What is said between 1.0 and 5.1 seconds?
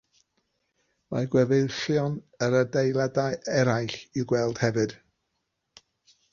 Mae gweddillion yr adeiladau eraill i'w gweld hefyd.